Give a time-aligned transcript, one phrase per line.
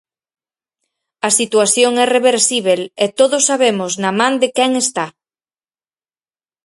[1.27, 5.05] A situación é reversíbel e todos sabemos na man de quen está.